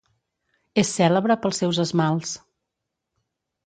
És 0.83 0.93
cèlebre 0.95 1.39
pels 1.45 1.63
seus 1.65 1.83
esmalts. 1.87 2.37